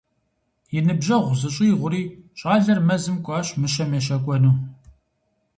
И 0.77 0.79
ныбжьэгъу 0.85 1.35
зыщӏигъури, 1.39 2.03
щӏалэр 2.39 2.79
мэзым 2.87 3.17
кӏуащ 3.25 3.47
мыщэм 3.61 3.91
ещэкӏуэну. 3.99 4.53